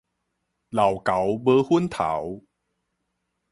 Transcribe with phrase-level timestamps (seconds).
[0.03, 0.05] 老猴
[1.45, 2.41] 無粉頭